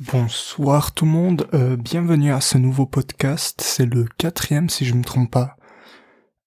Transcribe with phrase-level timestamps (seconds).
[0.00, 4.94] Bonsoir tout le monde, euh, bienvenue à ce nouveau podcast, c'est le quatrième si je
[4.94, 5.56] me trompe pas.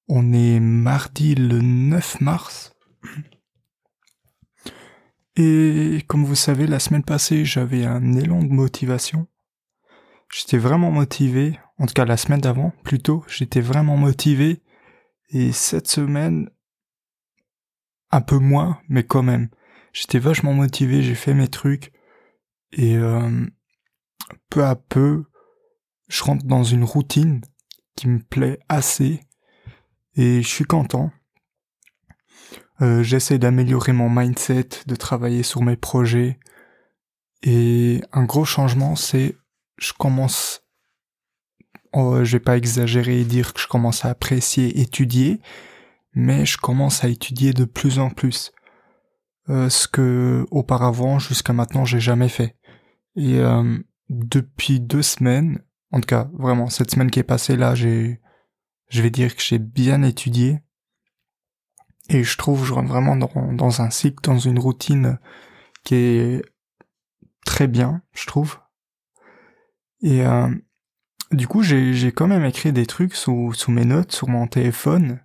[0.10, 2.76] On est mardi le 9 mars.
[5.38, 9.28] Et comme vous savez, la semaine passée j'avais un élan de motivation.
[10.30, 14.62] J'étais vraiment motivé, en tout cas la semaine d'avant plutôt, j'étais vraiment motivé.
[15.30, 16.50] Et cette semaine,
[18.12, 19.48] un peu moins, mais quand même.
[19.94, 21.94] J'étais vachement motivé, j'ai fait mes trucs
[22.72, 23.46] et euh,
[24.50, 25.26] peu à peu,
[26.08, 27.42] je rentre dans une routine
[27.96, 29.22] qui me plaît assez.
[30.16, 31.12] Et je suis content.
[32.82, 36.40] Euh, j'essaie d'améliorer mon mindset, de travailler sur mes projets.
[37.44, 39.36] Et un gros changement c'est
[39.78, 40.64] je commence
[41.94, 45.40] oh, je vais pas exagérer et dire que je commence à apprécier étudier
[46.14, 48.52] mais je commence à étudier de plus en plus.
[49.50, 52.57] Euh, ce que auparavant jusqu'à maintenant j'ai jamais fait
[53.18, 53.78] et euh,
[54.10, 58.22] depuis deux semaines, en tout cas vraiment cette semaine qui est passée là, j'ai,
[58.90, 60.60] je vais dire que j'ai bien étudié
[62.10, 65.20] et je trouve je rentre vraiment dans, dans un cycle, dans une routine
[65.84, 66.46] qui est
[67.46, 68.60] très bien, je trouve.
[70.02, 70.50] Et euh,
[71.32, 74.48] du coup, j'ai, j'ai quand même écrit des trucs sous, sous mes notes, sur mon
[74.48, 75.20] téléphone,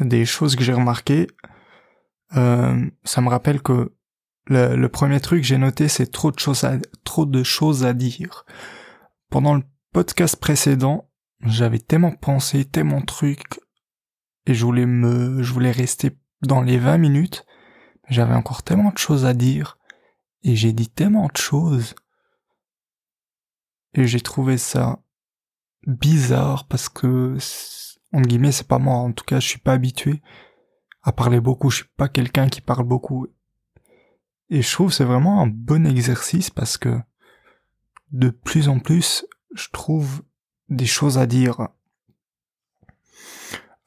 [0.00, 1.26] des choses que j'ai remarquées.
[2.36, 3.95] Euh, ça me rappelle que
[4.46, 7.92] le, premier truc que j'ai noté, c'est trop de choses à, trop de choses à
[7.92, 8.44] dire.
[9.30, 13.60] Pendant le podcast précédent, j'avais tellement pensé, tellement de trucs,
[14.46, 17.44] et je voulais me, je voulais rester dans les 20 minutes.
[18.08, 19.78] J'avais encore tellement de choses à dire,
[20.42, 21.94] et j'ai dit tellement de choses,
[23.94, 25.02] et j'ai trouvé ça
[25.86, 27.36] bizarre parce que,
[28.12, 30.22] en guillemets, c'est pas moi, en tout cas, je suis pas habitué
[31.02, 33.26] à parler beaucoup, je suis pas quelqu'un qui parle beaucoup,
[34.50, 36.98] et je trouve c'est vraiment un bon exercice parce que
[38.12, 40.22] de plus en plus, je trouve
[40.68, 41.68] des choses à dire.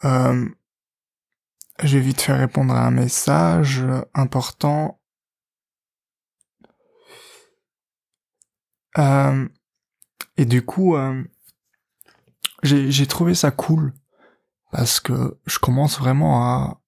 [0.03, 0.47] Euh,
[1.81, 4.99] je vais vite faire répondre à un message important.
[8.97, 9.47] Euh,
[10.37, 11.23] et du coup, euh,
[12.63, 13.93] j'ai trouvé ça cool
[14.71, 16.81] parce que je commence vraiment à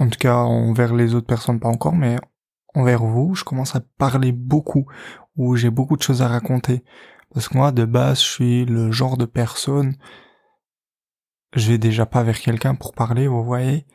[0.00, 2.16] en tout cas envers les autres personnes pas encore, mais
[2.74, 4.86] envers vous, je commence à parler beaucoup,
[5.36, 6.82] où j'ai beaucoup de choses à raconter.
[7.32, 9.96] Parce que moi, de base, je suis le genre de personne,
[11.54, 13.86] je vais déjà pas vers quelqu'un pour parler, vous voyez.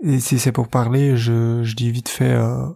[0.00, 2.66] Et si c'est pour parler, je, je dis vite fait euh,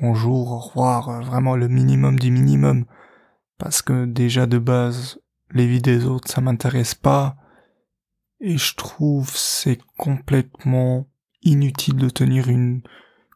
[0.00, 2.86] bonjour, au revoir, euh, vraiment le minimum du minimum.
[3.58, 5.20] Parce que déjà de base,
[5.50, 7.36] les vies des autres, ça m'intéresse pas.
[8.40, 11.06] Et je trouve c'est complètement
[11.42, 12.82] inutile de tenir une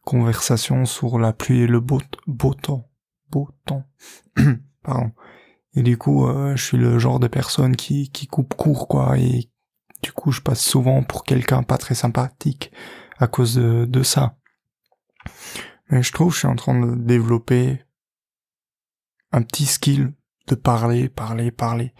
[0.04, 2.88] conversation sur la pluie et le beau, beau temps.
[3.30, 3.84] Beau temps.
[4.82, 5.12] Pardon.
[5.74, 9.18] Et du coup, euh, je suis le genre de personne qui, qui coupe court, quoi,
[9.18, 9.50] et
[10.02, 12.72] du coup, je passe souvent pour quelqu'un pas très sympathique
[13.18, 14.36] à cause de, de ça.
[15.90, 17.84] Mais je trouve que je suis en train de développer
[19.32, 20.14] un petit skill
[20.46, 21.92] de parler, parler, parler.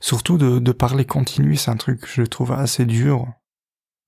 [0.00, 3.26] Surtout de, de parler continu, c'est un truc que je trouve assez dur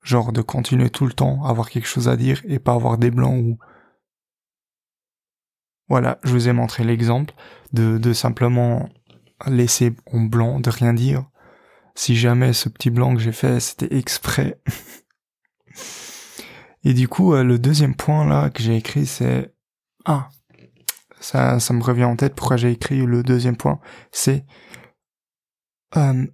[0.02, 3.10] genre de continuer tout le temps avoir quelque chose à dire et pas avoir des
[3.10, 3.58] blancs ou
[5.88, 7.34] voilà, je vous ai montré l'exemple
[7.72, 8.88] de, de simplement
[9.46, 11.26] laisser en blanc, de rien dire.
[11.94, 14.58] Si jamais ce petit blanc que j'ai fait, c'était exprès.
[16.84, 19.54] et du coup, euh, le deuxième point là que j'ai écrit, c'est
[20.06, 20.30] ah,
[21.20, 22.34] ça, ça me revient en tête.
[22.34, 23.78] Pourquoi j'ai écrit le deuxième point,
[24.10, 24.46] c'est
[25.96, 26.26] euh,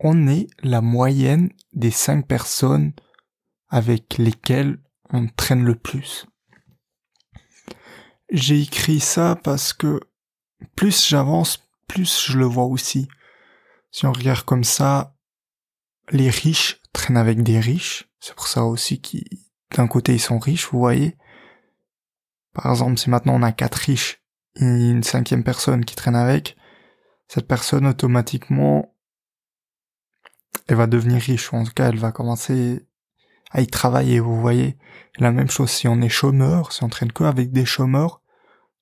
[0.00, 2.92] on est la moyenne des cinq personnes
[3.68, 4.78] avec lesquelles
[5.10, 6.26] on traîne le plus.
[8.30, 10.00] J'ai écrit ça parce que
[10.76, 13.08] plus j'avance, plus je le vois aussi.
[13.90, 15.14] Si on regarde comme ça,
[16.10, 18.08] les riches traînent avec des riches.
[18.20, 19.24] C'est pour ça aussi qu'ils,
[19.76, 21.16] d'un côté, ils sont riches, vous voyez.
[22.52, 24.22] Par exemple, si maintenant on a quatre riches
[24.56, 26.56] et une cinquième personne qui traîne avec,
[27.28, 28.93] cette personne automatiquement
[30.66, 32.86] elle va devenir riche, en tout cas elle va commencer
[33.50, 34.76] à y travailler, vous voyez.
[35.18, 38.20] La même chose si on est chômeur, si on traîne que avec des chômeurs,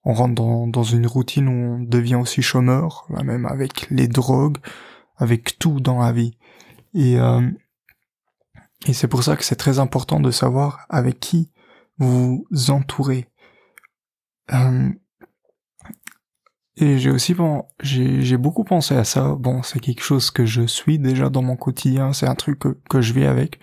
[0.04, 4.58] on rentre dans, une routine où on devient aussi chômeur, la même avec les drogues,
[5.16, 6.36] avec tout dans la vie.
[6.94, 7.48] Et, euh,
[8.86, 11.50] et c'est pour ça que c'est très important de savoir avec qui
[11.98, 13.28] vous entourez.
[14.52, 14.90] Euh,
[16.76, 19.34] et j'ai aussi bon, j'ai beaucoup pensé à ça.
[19.34, 22.12] Bon, c'est quelque chose que je suis déjà dans mon quotidien.
[22.12, 23.60] C'est un truc que, que je vis avec.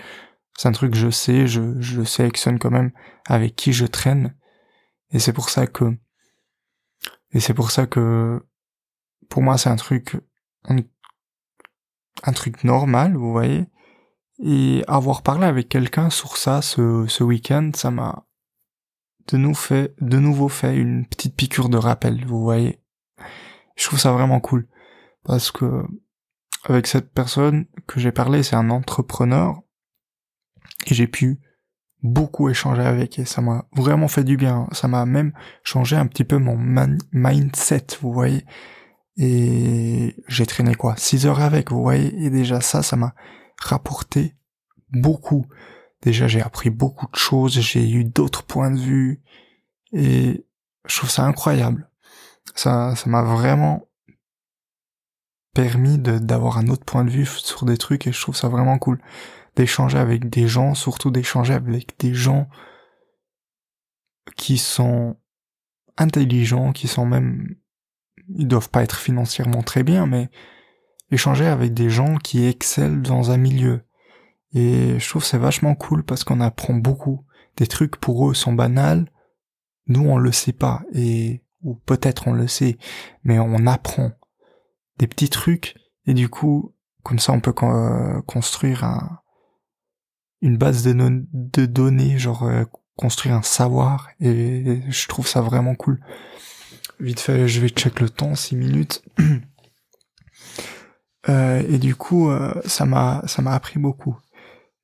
[0.57, 1.47] C'est un truc que je sais.
[1.47, 2.91] Je, je sélectionne quand même
[3.25, 4.35] avec qui je traîne.
[5.11, 5.97] Et c'est pour ça que
[7.33, 8.45] Et c'est pour ça que,
[9.29, 10.17] pour moi, c'est un truc,
[10.65, 13.65] un, truc normal, vous voyez.
[14.43, 18.25] Et avoir parlé avec quelqu'un sur ça ce, ce week-end, ça m'a
[19.27, 22.81] de, nous fait, de nouveau fait une petite piqûre de rappel, vous voyez.
[23.79, 24.67] Je trouve ça vraiment cool.
[25.23, 25.85] Parce que,
[26.65, 29.61] avec cette personne que j'ai parlé, c'est un entrepreneur.
[30.87, 31.39] Et j'ai pu
[32.03, 34.67] beaucoup échangé avec et ça m'a vraiment fait du bien.
[34.73, 35.33] Ça m'a même
[35.63, 36.57] changé un petit peu mon
[37.11, 38.45] mindset, vous voyez.
[39.15, 42.13] Et j'ai traîné quoi 6 heures avec, vous voyez.
[42.23, 43.13] Et déjà ça, ça m'a
[43.61, 44.35] rapporté
[44.91, 45.45] beaucoup.
[46.01, 49.21] Déjà j'ai appris beaucoup de choses, j'ai eu d'autres points de vue
[49.91, 50.45] et
[50.85, 51.88] je trouve ça incroyable.
[52.55, 53.87] Ça, m'a vraiment
[55.53, 58.77] permis d'avoir un autre point de vue sur des trucs et je trouve ça vraiment
[58.77, 58.99] cool
[59.55, 62.47] d'échanger avec des gens, surtout d'échanger avec des gens
[64.37, 65.17] qui sont
[65.97, 67.55] intelligents, qui sont même,
[68.29, 70.29] ils doivent pas être financièrement très bien, mais
[71.11, 73.81] échanger avec des gens qui excellent dans un milieu.
[74.53, 77.25] Et je trouve c'est vachement cool parce qu'on apprend beaucoup.
[77.57, 79.11] Des trucs pour eux sont banals,
[79.87, 82.77] nous on le sait pas et ou peut-être on le sait,
[83.23, 84.11] mais on apprend
[84.97, 85.75] des petits trucs
[86.05, 86.73] et du coup
[87.03, 87.53] comme ça on peut
[88.25, 89.19] construire un,
[90.41, 92.63] une base de, données, genre euh,
[92.95, 95.99] construire un savoir, et je trouve ça vraiment cool.
[96.99, 99.03] Vite fait, je vais check le temps, 6 minutes.
[101.29, 104.17] euh, et du coup, euh, ça m'a ça m'a appris beaucoup.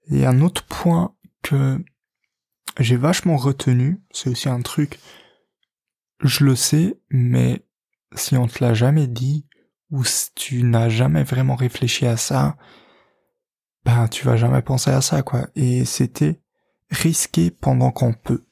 [0.10, 1.84] Et un autre point que
[2.80, 5.00] j'ai vachement retenu, c'est aussi un truc,
[6.20, 7.66] je le sais, mais
[8.16, 9.48] si on te l'a jamais dit,
[9.92, 12.58] ou si tu n'as jamais vraiment réfléchi à ça,
[13.84, 15.48] ben tu vas jamais penser à ça quoi.
[15.56, 16.42] Et c'était
[16.90, 18.46] risquer pendant qu'on peut.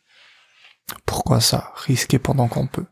[1.06, 2.86] Pourquoi ça Risquer pendant qu'on peut?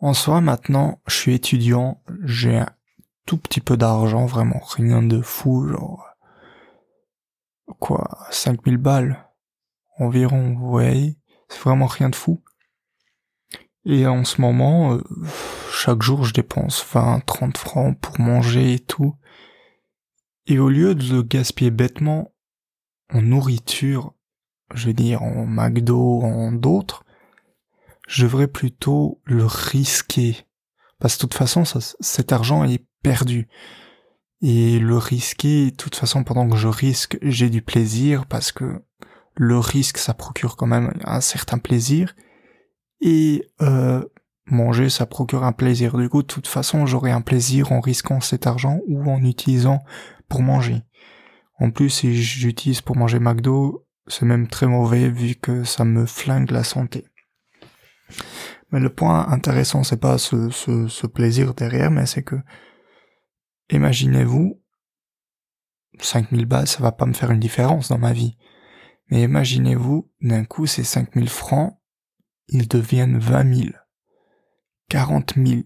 [0.00, 2.68] En soi, maintenant, je suis étudiant, j'ai un
[3.24, 6.08] tout petit peu d'argent, vraiment rien de fou, genre
[7.78, 9.28] quoi, 5000 balles
[9.98, 11.18] environ, vous voyez,
[11.48, 12.42] c'est vraiment rien de fou.
[13.84, 15.02] Et en ce moment, euh,
[15.72, 19.16] chaque jour, je dépense 20, 30 francs pour manger et tout.
[20.46, 22.32] Et au lieu de le gaspiller bêtement
[23.12, 24.14] en nourriture,
[24.74, 27.04] je veux dire en McDo, en d'autres,
[28.08, 30.36] je devrais plutôt le risquer.
[30.98, 33.48] Parce que de toute façon, cet argent est perdu.
[34.40, 38.82] Et le risquer, de toute façon, pendant que je risque, j'ai du plaisir parce que
[39.34, 42.14] le risque, ça procure quand même un certain plaisir.
[43.02, 44.04] Et euh,
[44.46, 45.98] manger, ça procure un plaisir.
[45.98, 49.82] Du coup, de toute façon, j'aurai un plaisir en risquant cet argent ou en utilisant
[50.28, 50.82] pour manger.
[51.58, 56.06] En plus, si j'utilise pour manger McDo, c'est même très mauvais vu que ça me
[56.06, 57.06] flingue la santé.
[58.70, 62.36] Mais le point intéressant, c'est pas ce, ce, plaisir derrière, mais c'est que,
[63.70, 64.60] imaginez-vous,
[66.00, 68.36] 5000 balles, ça va pas me faire une différence dans ma vie.
[69.10, 71.78] Mais imaginez-vous, d'un coup, ces 5000 francs,
[72.52, 73.70] ils deviennent 20 000,
[74.88, 75.62] 40 000,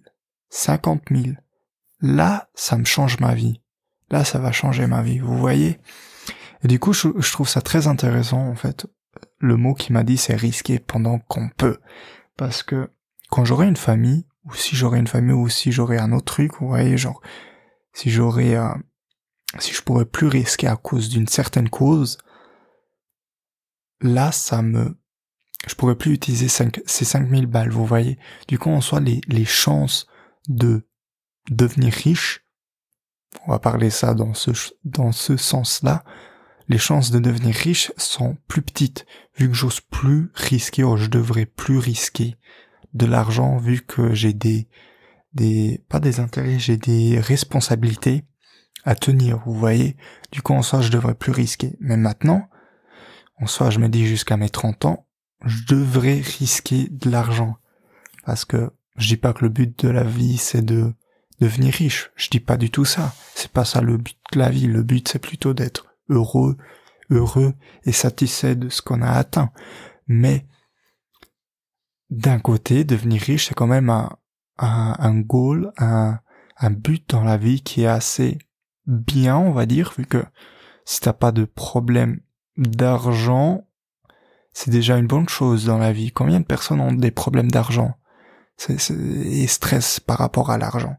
[0.49, 1.37] 50 000.
[2.00, 3.61] Là, ça me change ma vie
[4.11, 5.79] là ça va changer ma vie, vous voyez
[6.62, 8.87] Et du coup je, trouve ça très intéressant en fait.
[9.38, 11.79] Le mot qui m'a dit c'est risquer pendant qu'on peut.
[12.37, 12.90] Parce que
[13.31, 16.52] quand j'aurai une famille, ou si j'aurai une famille, ou si j'aurai un autre truc,
[16.61, 17.21] vous voyez, genre,
[17.93, 18.69] si j'aurai, euh,
[19.59, 22.19] si je pourrais plus risquer à cause d'une certaine cause,
[24.00, 24.97] là, ça me,
[25.67, 28.19] je pourrais plus utiliser ces 5000 balles, vous voyez.
[28.49, 30.07] Du coup, en soi, les, les chances
[30.49, 30.87] de
[31.51, 32.47] devenir riche
[33.47, 34.51] on va parler ça dans ce,
[34.85, 36.05] dans ce sens-là,
[36.69, 41.07] les chances de devenir riche sont plus petites, vu que j'ose plus risquer, ou je
[41.07, 42.37] devrais plus risquer
[42.95, 44.69] de l'argent, vu que j'ai des,
[45.33, 48.25] des, pas des intérêts, j'ai des responsabilités
[48.85, 49.97] à tenir, vous voyez.
[50.33, 51.77] Du coup, en soi, je devrais plus risquer.
[51.81, 52.49] Mais maintenant,
[53.41, 55.06] en soi, je me dis jusqu'à mes 30 ans,
[55.47, 57.57] je devrais risquer de l'argent.
[58.25, 60.93] Parce que je dis pas que le but de la vie, c'est de
[61.41, 62.11] devenir riche.
[62.17, 63.15] Je dis pas du tout ça.
[63.35, 64.67] C'est pas ça le but de la vie.
[64.67, 66.57] Le but, c'est plutôt d'être heureux,
[67.11, 69.50] heureux et satisfait de ce qu'on a atteint.
[70.07, 70.47] Mais,
[72.11, 74.09] d'un côté, devenir riche, c'est quand même un,
[74.59, 76.19] un, goal, un,
[76.57, 78.38] un but dans la vie qui est assez
[78.87, 80.25] bien, on va dire, vu que
[80.85, 82.21] si t'as pas de problème
[82.57, 83.65] d'argent,
[84.59, 86.13] c'est déjà une bonne chose dans la vie.
[86.13, 87.93] Combien de personnes ont des problèmes d'argent?
[88.71, 90.97] Et stress par rapport à l'argent.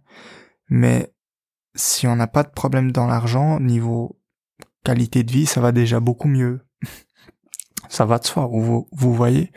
[0.69, 1.11] Mais
[1.73, 4.21] si on n'a pas de problème dans l'argent, niveau
[4.83, 6.67] qualité de vie, ça va déjà beaucoup mieux.
[7.89, 9.51] ça va de soi, vous, vous voyez?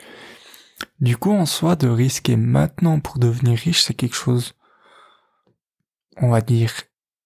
[0.99, 4.55] Du coup, en soi, de risquer maintenant pour devenir riche, c'est quelque chose,
[6.17, 6.73] on va dire,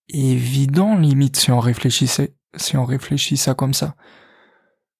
[0.09, 3.95] évident, limite, si on réfléchissait, si on réfléchit ça comme ça.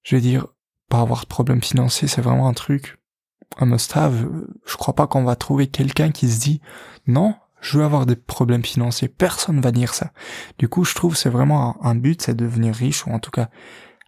[0.04, 0.46] Je veux dire,
[0.88, 2.98] pas avoir de problème financier, c'est vraiment un truc,
[3.58, 4.28] un must-have.
[4.66, 6.60] Je crois pas qu'on va trouver quelqu'un qui se dit,
[7.06, 9.08] non, je veux avoir des problèmes financiers.
[9.08, 10.12] Personne va dire ça.
[10.58, 13.48] Du coup, je trouve c'est vraiment un, but, c'est devenir riche ou en tout cas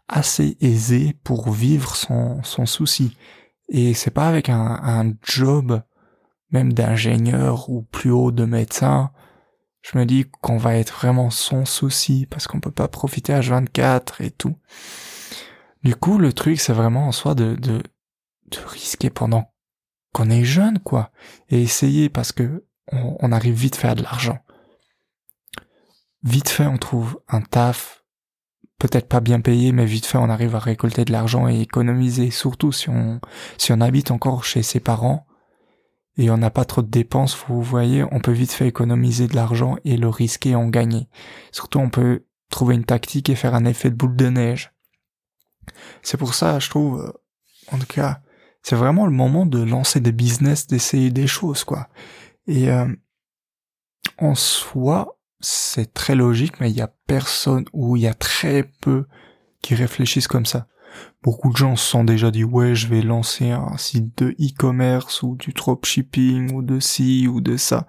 [0.09, 3.17] assez aisé pour vivre son, son souci.
[3.69, 5.83] Et c'est pas avec un, un job
[6.51, 9.11] même d'ingénieur ou plus haut de médecin.
[9.83, 13.41] Je me dis qu'on va être vraiment sans souci parce qu'on peut pas profiter à
[13.41, 14.57] 24 et tout.
[15.89, 17.81] Du coup, le truc, c'est vraiment en soi de, de,
[18.67, 19.55] risquer pendant
[20.13, 21.11] qu'on est jeune, quoi.
[21.49, 24.39] Et essayer parce que on, arrive vite fait à de l'argent.
[26.23, 28.05] Vite fait, on trouve un taf,
[28.79, 32.31] peut-être pas bien payé, mais vite fait, on arrive à récolter de l'argent et économiser.
[32.31, 33.19] Surtout si on,
[33.57, 35.27] si on habite encore chez ses parents
[36.19, 39.37] et on n'a pas trop de dépenses, vous voyez, on peut vite fait économiser de
[39.37, 41.09] l'argent et le risquer en gagner.
[41.51, 44.75] Surtout, on peut trouver une tactique et faire un effet de boule de neige.
[46.03, 47.13] C'est pour ça, je trouve, euh,
[47.73, 48.21] en tout cas,
[48.63, 51.89] c'est vraiment le moment de lancer des business, d'essayer des choses, quoi.
[52.47, 52.87] Et euh,
[54.19, 58.65] en soi, c'est très logique, mais il y a personne ou il y a très
[58.81, 59.07] peu
[59.63, 60.67] qui réfléchissent comme ça.
[61.23, 65.23] Beaucoup de gens se sont déjà dit ouais je vais lancer un site de e-commerce
[65.23, 67.87] ou du dropshipping ou de ci ou de ça.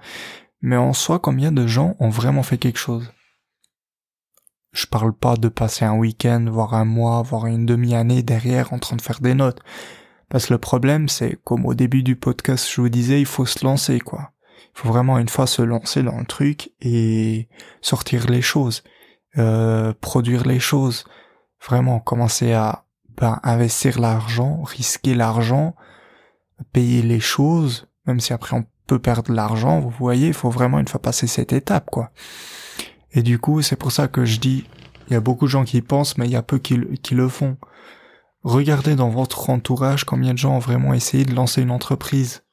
[0.62, 3.12] Mais en soi, combien de gens ont vraiment fait quelque chose?
[4.72, 8.80] Je parle pas de passer un week-end, voire un mois, voire une demi-année derrière en
[8.80, 9.62] train de faire des notes.
[10.30, 13.46] Parce que le problème, c'est comme au début du podcast, je vous disais, il faut
[13.46, 14.32] se lancer, quoi
[14.80, 17.50] faut vraiment une fois se lancer dans le truc et
[17.82, 18.84] sortir les choses,
[19.38, 21.04] euh, produire les choses,
[21.68, 22.86] vraiment commencer à
[23.18, 25.76] ben, investir l'argent, risquer l'argent,
[26.72, 30.80] payer les choses, même si après on peut perdre l'argent, vous voyez, il faut vraiment
[30.80, 32.12] une fois passer cette étape, quoi.
[33.12, 34.66] Et du coup, c'est pour ça que je dis,
[35.08, 36.80] il y a beaucoup de gens qui y pensent, mais il y a peu qui,
[37.02, 37.58] qui le font.
[38.44, 42.44] Regardez dans votre entourage combien de gens ont vraiment essayé de lancer une entreprise.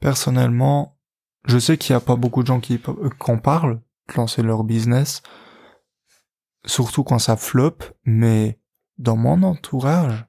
[0.00, 0.96] Personnellement,
[1.44, 2.80] je sais qu'il n'y a pas beaucoup de gens qui
[3.20, 5.22] en parlent, de lancer leur business,
[6.64, 8.60] surtout quand ça flop, mais
[8.98, 10.26] dans mon entourage,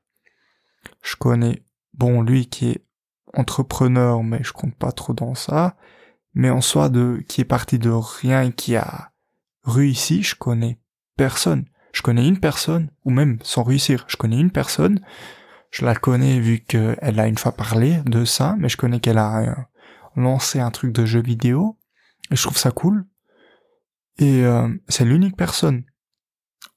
[1.03, 1.63] je connais,
[1.94, 2.86] bon, lui qui est
[3.34, 5.77] entrepreneur, mais je compte pas trop dans ça,
[6.34, 9.11] mais en soi de, qui est parti de rien qui a
[9.63, 10.80] réussi, je connais
[11.18, 11.65] personne.
[11.94, 15.01] Je connais une personne, ou même sans réussir, je connais une personne,
[15.72, 19.18] je la connais vu qu'elle a une fois parlé de ça, mais je connais qu'elle
[19.18, 19.68] a
[20.15, 21.77] lancer un truc de jeu vidéo,
[22.32, 23.06] et je trouve ça cool.
[24.20, 25.84] Et euh, c'est l'unique personne.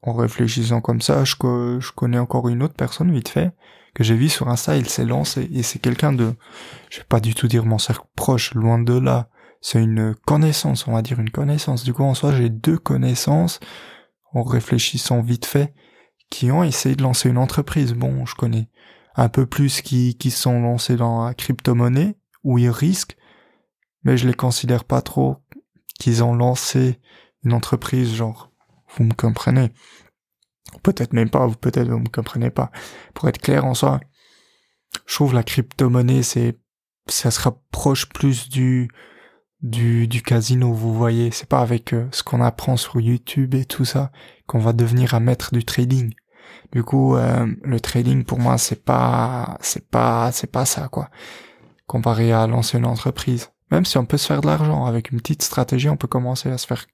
[0.03, 1.35] En réfléchissant comme ça, je,
[1.81, 3.55] je connais encore une autre personne vite fait
[3.95, 6.35] que j'ai vu sur Insta, il s'est lancé et c'est quelqu'un de,
[6.91, 9.29] je vais pas du tout dire mon cercle proche, loin de là.
[9.65, 11.85] C'est une connaissance, on va dire une connaissance.
[11.85, 13.61] Du coup, en soi, j'ai deux connaissances
[14.35, 15.73] en réfléchissant vite fait
[16.29, 17.95] qui ont essayé de lancer une entreprise.
[17.95, 18.69] Bon, je connais
[19.15, 23.17] un peu plus qui, qui sont lancés dans la crypto-monnaie où ils risquent
[24.03, 25.39] mais je les considère pas trop
[25.99, 27.01] qu'ils ont lancé
[27.43, 28.53] une entreprise genre
[28.95, 29.73] vous me comprenez
[30.83, 32.71] peut-être même pas peut-être vous me comprenez pas
[33.15, 34.01] pour être clair en soi
[35.07, 36.59] je trouve la crypto-monnaie c'est
[37.07, 38.91] ça se rapproche plus du
[39.65, 41.31] du du casino vous voyez.
[41.33, 44.13] C'est pas avec euh, ce qu'on apprend sur YouTube et tout ça
[44.47, 46.15] qu'on va devenir un maître du trading.
[46.73, 51.11] Du coup euh, le trading pour moi c'est pas c'est pas c'est pas ça quoi
[51.87, 53.51] comparé à lancer une entreprise.
[53.71, 56.51] Même si on peut se faire de l'argent avec une petite stratégie, on peut commencer
[56.51, 56.87] à se faire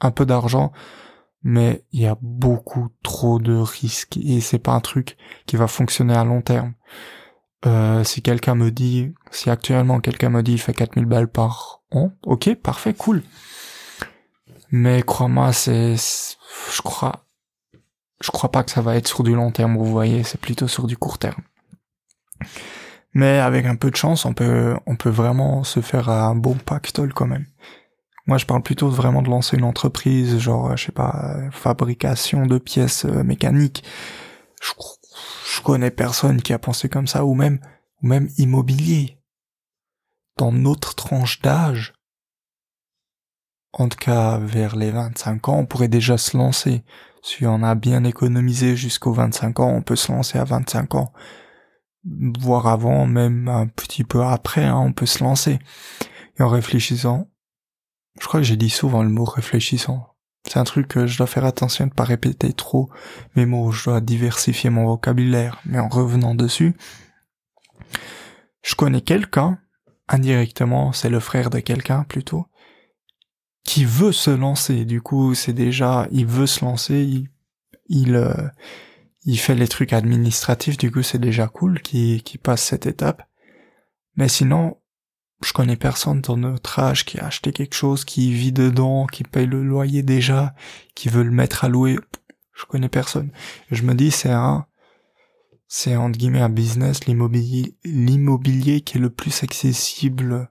[0.00, 0.72] un peu d'argent,
[1.42, 5.16] mais il y a beaucoup trop de risques et c'est pas un truc
[5.46, 6.74] qui va fonctionner à long terme.
[7.66, 11.82] Euh, si quelqu'un me dit, si actuellement quelqu'un me dit il fait 4000 balles par
[11.90, 13.22] an, ok, parfait, cool.
[14.70, 17.26] Mais crois-moi, c'est, je crois,
[18.20, 20.68] je crois pas que ça va être sur du long terme, vous voyez, c'est plutôt
[20.68, 21.42] sur du court terme.
[23.14, 26.54] Mais avec un peu de chance, on peut, on peut vraiment se faire un bon
[26.54, 27.46] pactole quand même.
[28.26, 32.58] Moi, je parle plutôt vraiment de lancer une entreprise, genre, je sais pas, fabrication de
[32.58, 33.84] pièces euh, mécaniques.
[34.62, 34.72] Je,
[35.54, 37.60] je connais personne qui a pensé comme ça, ou même,
[38.02, 39.18] ou même immobilier.
[40.36, 41.94] Dans notre tranche d'âge,
[43.72, 46.84] en tout cas vers les 25 ans, on pourrait déjà se lancer.
[47.22, 51.12] Si on a bien économisé jusqu'aux 25 ans, on peut se lancer à 25 ans
[52.04, 55.58] voire avant, même un petit peu après, hein, on peut se lancer.
[56.38, 57.30] Et en réfléchissant,
[58.20, 60.13] je crois que j'ai dit souvent le mot réfléchissant.
[60.46, 62.90] C'est un truc que je dois faire attention de pas répéter trop
[63.34, 66.76] mes mots, je dois diversifier mon vocabulaire, mais en revenant dessus,
[68.62, 69.58] je connais quelqu'un,
[70.08, 72.46] indirectement, c'est le frère de quelqu'un plutôt,
[73.64, 74.84] qui veut se lancer.
[74.84, 77.28] Du coup, c'est déjà, il veut se lancer, il,
[77.88, 78.48] il, euh,
[79.24, 83.22] il fait les trucs administratifs, du coup, c'est déjà cool qu'il passe cette étape.
[84.16, 84.76] Mais sinon,
[85.44, 89.24] je connais personne dans notre âge qui a acheté quelque chose, qui vit dedans, qui
[89.24, 90.54] paye le loyer déjà,
[90.94, 91.98] qui veut le mettre à louer.
[92.54, 93.30] Je connais personne.
[93.70, 94.66] Je me dis, c'est un,
[95.68, 100.50] c'est entre guillemets un business, l'immobilier, l'immobilier qui est le plus accessible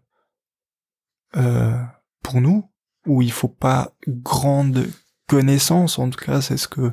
[1.36, 1.82] euh,
[2.22, 2.70] pour nous,
[3.08, 4.88] où il faut pas grande
[5.28, 6.92] connaissance, en tout cas c'est ce que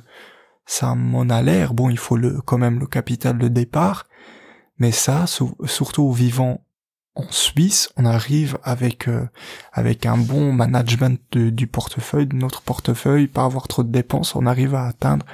[0.64, 1.74] ça m'en a l'air.
[1.74, 4.06] Bon, il faut le, quand même le capital de départ,
[4.78, 6.64] mais ça, surtout vivant
[7.14, 9.28] en Suisse, on arrive avec euh,
[9.72, 14.46] avec un bon management du portefeuille, de notre portefeuille, pas avoir trop de dépenses, on
[14.46, 15.26] arrive à atteindre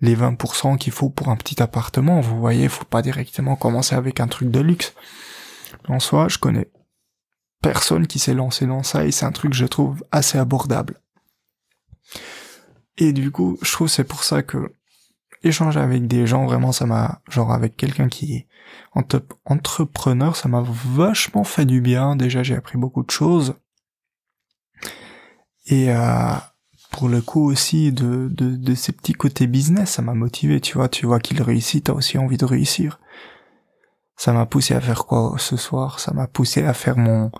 [0.00, 2.20] les 20% qu'il faut pour un petit appartement.
[2.20, 4.94] Vous voyez, faut pas directement commencer avec un truc de luxe.
[5.88, 6.70] En soi, je connais
[7.62, 11.00] personne qui s'est lancé dans ça et c'est un truc que je trouve assez abordable.
[12.98, 14.74] Et du coup, je trouve c'est pour ça que
[15.42, 18.46] échanger avec des gens, vraiment, ça m'a, genre avec quelqu'un qui est
[19.44, 22.16] entrepreneur, ça m'a vachement fait du bien.
[22.16, 23.54] Déjà, j'ai appris beaucoup de choses.
[25.66, 26.32] Et euh,
[26.90, 30.60] pour le coup aussi, de, de, de ces petits côtés business, ça m'a motivé.
[30.60, 32.98] Tu vois, tu vois qu'il réussit, t'as aussi envie de réussir
[34.22, 35.98] ça m'a poussé à faire quoi ce soir?
[35.98, 37.32] Ça m'a poussé à faire mon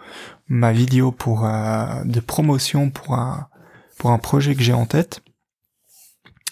[0.49, 3.47] ma vidéo pour euh, de promotion pour un
[3.99, 5.21] pour un projet que j'ai en tête.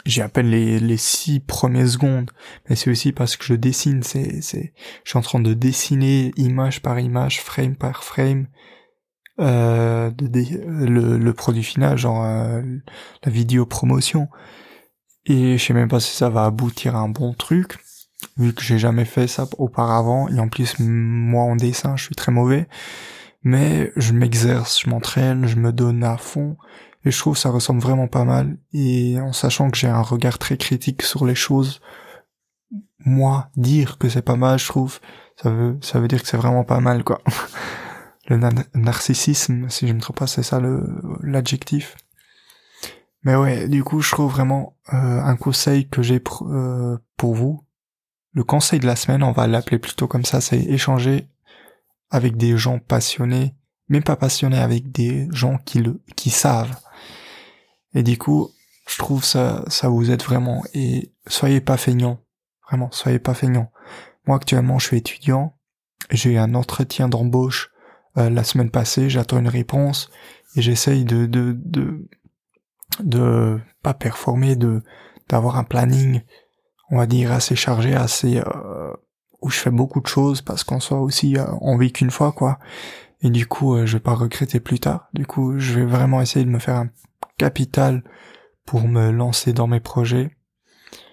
[0.07, 2.31] J'ai à peine les, les six premières secondes,
[2.69, 4.03] mais c'est aussi parce que je dessine.
[4.03, 4.73] C'est c'est
[5.05, 8.47] je suis en train de dessiner image par image, frame par frame.
[9.41, 10.29] Euh, de,
[10.87, 12.61] le, le produit final, genre euh,
[13.25, 14.29] la vidéo promotion.
[15.27, 17.79] Et je sais même pas si ça va aboutir à un bon truc
[18.37, 22.15] vu que j'ai jamais fait ça auparavant et en plus moi en dessin je suis
[22.15, 22.69] très mauvais
[23.43, 26.57] mais je m'exerce je m'entraîne je me donne à fond
[27.05, 28.59] et je trouve que ça ressemble vraiment pas mal.
[28.73, 31.81] Et en sachant que j'ai un regard très critique sur les choses
[33.07, 35.01] moi dire que c'est pas mal je trouve
[35.43, 37.21] ça veut ça veut dire que c'est vraiment pas mal quoi.
[38.29, 38.39] Le
[38.75, 40.61] narcissisme si je me trompe pas c'est ça
[41.23, 41.97] l'adjectif.
[43.25, 47.65] Mais ouais du coup je trouve vraiment euh, un conseil que j'ai euh, pour vous.
[48.33, 51.29] Le conseil de la semaine, on va l'appeler plutôt comme ça, c'est échanger
[52.11, 53.57] avec des gens passionnés,
[53.89, 56.77] mais pas passionnés avec des gens qui le, qui savent.
[57.95, 58.51] Et du coup,
[58.89, 60.63] je trouve ça, ça vous aide vraiment.
[60.75, 62.21] Et soyez pas feignants.
[62.69, 63.71] Vraiment, soyez pas feignants.
[64.27, 65.57] Moi, actuellement, je suis étudiant.
[66.11, 67.71] J'ai eu un entretien d'embauche
[68.19, 69.11] euh, la semaine passée.
[69.11, 70.11] J'attends une réponse
[70.57, 72.09] et j'essaye de, de, de,
[73.01, 74.83] de pas performer, de,
[75.29, 76.23] d'avoir un planning
[76.91, 78.93] on va dire assez chargé, assez euh,
[79.41, 82.33] où je fais beaucoup de choses parce qu'on soit aussi euh, on vit qu'une fois
[82.33, 82.59] quoi.
[83.23, 85.09] Et du coup, euh, je vais pas regretter plus tard.
[85.13, 86.89] Du coup, je vais vraiment essayer de me faire un
[87.41, 88.05] capital
[88.67, 90.31] pour me lancer dans mes projets.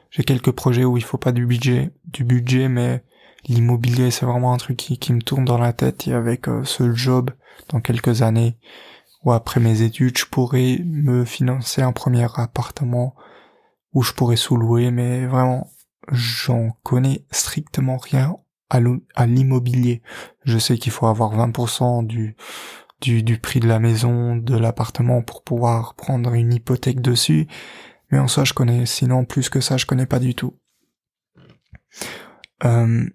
[0.10, 3.06] J'ai quelques projets où il faut pas du budget, du budget, mais
[3.46, 6.06] l'immobilier c'est vraiment un truc qui, me tourne dans la tête.
[6.08, 7.32] Et avec euh, ce job,
[7.70, 8.58] dans quelques années
[9.24, 13.16] ou après mes études, je pourrais me financer un premier appartement
[13.94, 15.72] où je pourrais sous-louer, mais vraiment,
[16.12, 18.36] j'en connais strictement rien
[18.70, 20.02] à l'immobilier.
[20.44, 22.36] Je sais qu'il faut avoir 20% du,
[23.02, 27.48] du, prix de la maison, de l'appartement pour pouvoir prendre une hypothèque dessus,
[28.12, 30.58] mais en soi, je connais, sinon plus que ça, je connais pas du tout.
[32.66, 33.06] Euh,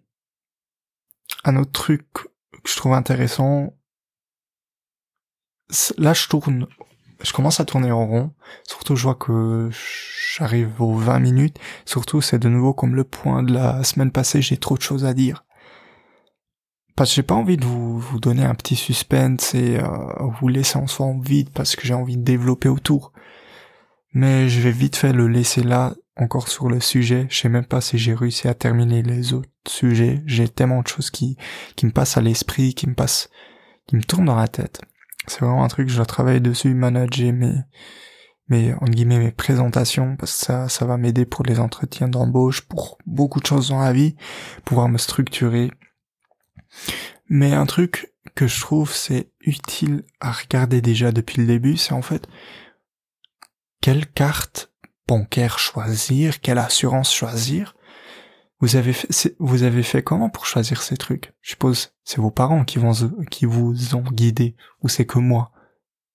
[1.45, 3.75] un autre truc que je trouve intéressant,
[5.99, 6.66] là je tourne,
[7.23, 9.71] je commence à tourner en rond, surtout je vois que
[10.37, 11.59] j'arrive aux 20 minutes.
[11.85, 15.05] Surtout, c'est de nouveau comme le point de la semaine passée, j'ai trop de choses
[15.05, 15.45] à dire.
[17.03, 19.87] Parce que j'ai pas envie de vous, vous donner un petit suspense et euh,
[20.38, 23.12] vous laisser en soi vide parce que j'ai envie de développer autour.
[24.12, 27.27] Mais je vais vite fait le laisser là, encore sur le sujet.
[27.29, 30.23] Je sais même pas si j'ai réussi à terminer les autres sujets.
[30.27, 31.37] J'ai tellement de choses qui,
[31.75, 33.31] qui me passent à l'esprit, qui me passent,
[33.88, 34.81] qui me tournent dans la tête.
[35.27, 37.55] C'est vraiment un truc je dois travailler dessus, manager mes,
[38.47, 42.61] mes en guillemets mes présentations parce que ça ça va m'aider pour les entretiens d'embauche
[42.61, 44.15] pour beaucoup de choses dans la vie
[44.65, 45.73] pouvoir me structurer
[47.29, 51.93] mais un truc que je trouve c'est utile à regarder déjà depuis le début c'est
[51.93, 52.27] en fait
[53.81, 54.73] quelle carte
[55.07, 57.77] bancaire choisir quelle assurance choisir.
[58.61, 61.35] Vous avez fait, vous avez fait comment pour choisir ces trucs?
[61.41, 62.93] Je suppose c'est vos parents qui vont
[63.29, 65.51] qui vous ont guidé ou c'est que moi?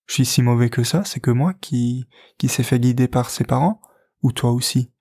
[0.08, 3.30] Je suis si mauvais que ça, c'est que moi qui, qui s'est fait guider par
[3.30, 3.82] ses parents,
[4.24, 4.94] ou toi aussi?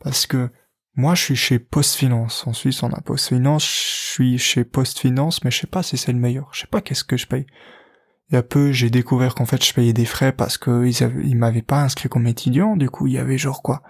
[0.00, 0.50] Parce que
[0.98, 2.44] moi, je suis chez Post Finance.
[2.48, 3.64] En Suisse, on a Post Finance.
[3.64, 6.50] Je suis chez Post Finance, mais je sais pas si c'est le meilleur.
[6.52, 7.46] Je sais pas qu'est-ce que je paye.
[8.28, 11.36] Il y a peu, j'ai découvert qu'en fait, je payais des frais parce que ils,
[11.36, 12.74] m'avaient pas inscrit comme étudiant.
[12.74, 13.84] Du coup, il y avait genre quoi,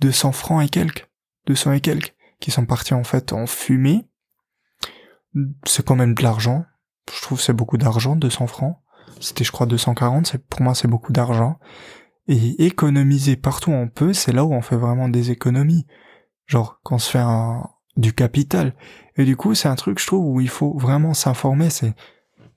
[0.00, 1.08] 200 francs et quelques,
[1.46, 4.04] 200 et quelques, qui sont partis en fait en fumée.
[5.64, 6.66] C'est quand même de l'argent.
[7.10, 8.76] Je trouve c'est beaucoup d'argent, 200 francs.
[9.20, 10.26] C'était, je crois, 240.
[10.26, 11.58] C'est pour moi, c'est beaucoup d'argent.
[12.28, 15.86] Et économiser partout où on peut, c'est là où on fait vraiment des économies.
[16.46, 18.74] Genre, quand on se fait un, du capital.
[19.16, 21.94] Et du coup, c'est un truc, je trouve, où il faut vraiment s'informer, c'est,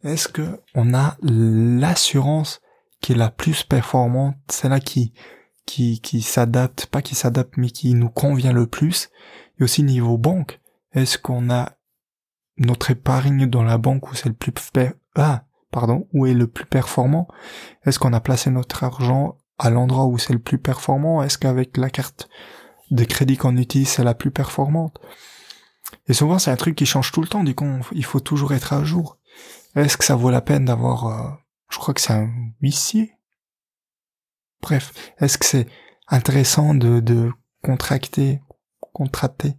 [0.04, 2.62] est-ce que on a l'assurance
[3.02, 5.13] qui est la plus performante, celle-là qui,
[5.65, 9.10] qui, qui s'adapte, pas qui s'adapte, mais qui nous convient le plus.
[9.60, 10.60] Et aussi niveau banque,
[10.93, 11.74] est-ce qu'on a
[12.58, 14.54] notre épargne dans la banque où c'est le plus
[15.15, 17.28] ah, pardon, où est le plus performant?
[17.86, 21.21] Est-ce qu'on a placé notre argent à l'endroit où c'est le plus performant?
[21.21, 22.30] Est-ce qu'avec la carte
[22.91, 25.00] de crédit qu'on utilise, c'est la plus performante.
[26.08, 28.54] Et souvent, c'est un truc qui change tout le temps, du coup, il faut toujours
[28.54, 29.17] être à jour.
[29.76, 31.30] Est-ce que ça vaut la peine d'avoir, euh,
[31.69, 33.13] je crois que c'est un huissier?
[34.62, 35.67] Bref, est-ce que c'est
[36.08, 38.41] intéressant de, de contracter,
[38.93, 39.56] contracter,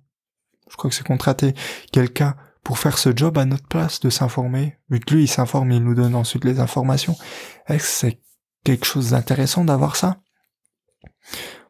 [0.71, 1.55] je crois que c'est contracter
[1.93, 5.71] quelqu'un pour faire ce job à notre place, de s'informer, vu que lui il s'informe,
[5.71, 7.17] il nous donne ensuite les informations.
[7.69, 8.23] Est-ce que c'est
[8.65, 10.19] quelque chose d'intéressant d'avoir ça?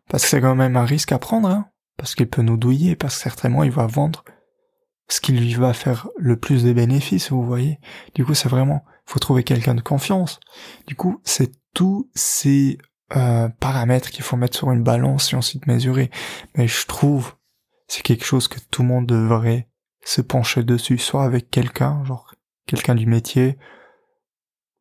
[0.08, 2.96] Parce que c'est quand même un risque à prendre, hein parce qu'il peut nous douiller,
[2.96, 4.24] parce que certainement il va vendre
[5.08, 7.78] ce qui lui va faire le plus de bénéfices, vous voyez.
[8.14, 10.40] Du coup, c'est vraiment, faut trouver quelqu'un de confiance.
[10.86, 12.78] Du coup, c'est tous ces
[13.16, 16.10] euh, paramètres qu'il faut mettre sur une balance et ensuite mesurer.
[16.56, 17.34] Mais je trouve,
[17.86, 19.68] c'est quelque chose que tout le monde devrait
[20.04, 22.34] se pencher dessus, soit avec quelqu'un, genre
[22.66, 23.58] quelqu'un du métier,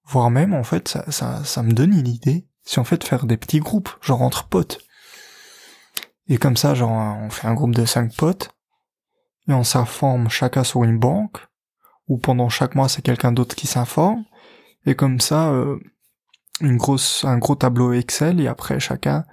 [0.05, 3.27] voire même en fait, ça, ça, ça me donne une idée, si en fait faire
[3.27, 4.79] des petits groupes, genre entre potes.
[6.27, 8.49] Et comme ça, genre on fait un groupe de cinq potes,
[9.47, 11.37] et on s'informe chacun sur une banque,
[12.07, 14.25] ou pendant chaque mois c'est quelqu'un d'autre qui s'informe,
[14.85, 15.79] et comme ça, euh,
[16.61, 19.25] une grosse, un gros tableau Excel, et après chacun,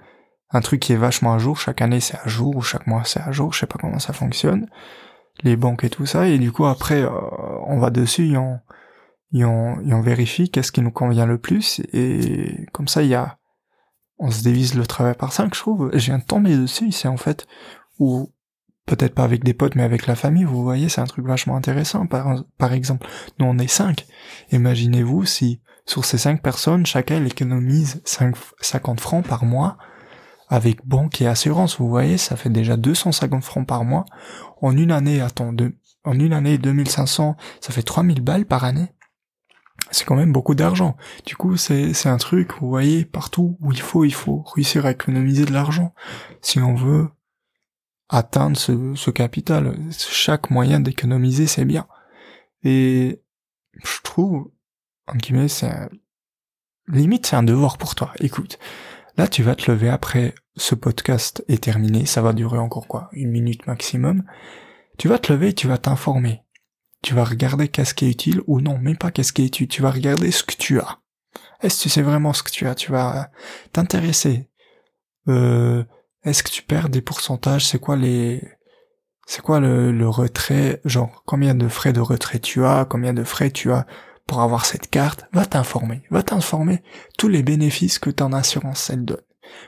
[0.51, 3.03] un truc qui est vachement à jour, chaque année c'est à jour, ou chaque mois
[3.05, 4.69] c'est à jour, je sais pas comment ça fonctionne,
[5.43, 7.09] les banques et tout ça, et du coup après euh,
[7.65, 8.59] on va dessus et on,
[9.33, 13.09] et on, et on vérifie qu'est-ce qui nous convient le plus, et comme ça il
[13.09, 13.39] y a,
[14.23, 17.09] on se dévise le travail par cinq, je trouve, j'ai un temps tomber dessus, c'est
[17.09, 17.45] en fait
[17.99, 18.31] où
[18.85, 21.57] peut-être pas avec des potes, mais avec la famille, vous voyez, c'est un truc vachement
[21.57, 22.07] intéressant.
[22.07, 23.05] Par, exemple,
[23.37, 24.05] nous on est cinq.
[24.53, 29.77] Imaginez-vous si sur ces cinq personnes, chacun économise 5, 50 francs par mois
[30.47, 31.77] avec banque et assurance.
[31.79, 34.05] Vous voyez, ça fait déjà 250 francs par mois.
[34.61, 35.53] En une année, attends,
[36.05, 38.87] en une année 2500, ça fait 3000 balles par année.
[39.91, 40.97] C'est quand même beaucoup d'argent.
[41.25, 44.91] Du coup, c'est, un truc, vous voyez, partout où il faut, il faut réussir à
[44.91, 45.93] économiser de l'argent.
[46.41, 47.09] Si on veut
[48.09, 49.75] atteindre ce, capital.
[49.91, 51.87] Chaque moyen d'économiser, c'est bien.
[52.63, 53.21] Et
[53.83, 54.51] je trouve,
[55.07, 55.89] en guillemets, c'est
[56.87, 58.13] limite, c'est un devoir pour toi.
[58.19, 58.59] Écoute,
[59.17, 62.05] là, tu vas te lever après ce podcast est terminé.
[62.05, 63.09] Ça va durer encore quoi?
[63.13, 64.23] Une minute maximum.
[64.97, 66.42] Tu vas te lever et tu vas t'informer.
[67.03, 69.67] Tu vas regarder qu'est-ce qui est utile ou non, même pas qu'est-ce qui est utile.
[69.67, 70.99] Tu vas regarder ce que tu as.
[71.61, 72.75] Est-ce que tu sais vraiment ce que tu as?
[72.75, 73.29] Tu vas
[73.71, 74.49] t'intéresser.
[75.27, 75.83] Euh,
[76.23, 77.67] est-ce que tu perds des pourcentages?
[77.67, 78.41] C'est quoi les
[79.25, 80.81] c'est quoi le, retrait?
[80.85, 82.85] Genre combien de frais de retrait tu as?
[82.85, 83.85] Combien de frais tu as
[84.27, 85.25] pour avoir cette carte?
[85.31, 86.03] Va t'informer.
[86.09, 86.83] Va t'informer
[87.17, 89.21] tous les bénéfices que ton assurance elle donne.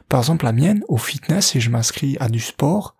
[0.09, 2.95] Par exemple la mienne au fitness si je m'inscris à du sport,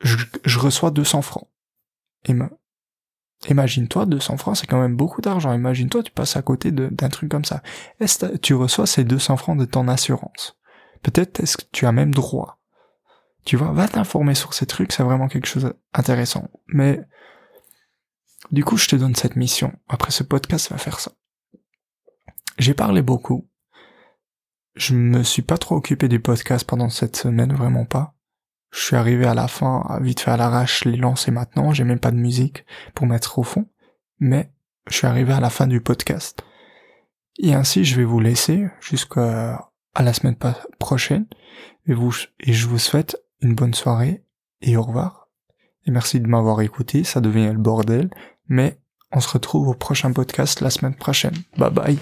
[0.00, 1.48] je, reçois 200 francs.
[3.48, 5.52] Imagine-toi, 200 francs, c'est quand même beaucoup d'argent.
[5.52, 7.62] Imagine-toi, tu passes à côté d'un truc comme ça.
[7.98, 10.58] Est-ce que tu reçois ces 200 francs de ton assurance?
[11.02, 12.58] Peut-être est-ce que tu as même droit.
[13.46, 16.50] Tu vois, va t'informer sur ces trucs, c'est vraiment quelque chose d'intéressant.
[16.68, 17.00] Mais
[18.50, 19.72] du coup, je te donne cette mission.
[19.88, 21.12] Après ce podcast, va faire ça.
[22.58, 23.48] J'ai parlé beaucoup.
[24.74, 28.14] Je me suis pas trop occupé du podcast pendant cette semaine, vraiment pas.
[28.70, 31.98] Je suis arrivé à la fin, vite fait à l'arrache, les lancer maintenant, j'ai même
[31.98, 33.66] pas de musique pour mettre au fond.
[34.20, 34.52] Mais
[34.88, 36.42] je suis arrivé à la fin du podcast.
[37.38, 40.36] Et ainsi, je vais vous laisser jusqu'à la semaine
[40.78, 41.26] prochaine
[41.86, 44.24] et, vous, et je vous souhaite une bonne soirée
[44.60, 45.28] et au revoir.
[45.86, 48.10] Et merci de m'avoir écouté, ça devient le bordel,
[48.48, 48.78] mais
[49.12, 51.34] on se retrouve au prochain podcast la semaine prochaine.
[51.56, 51.98] Bye bye.